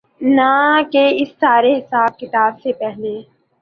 [0.35, 0.51] نہ
[0.91, 3.15] کہ اس سارے حساب کتاب سے پہلے۔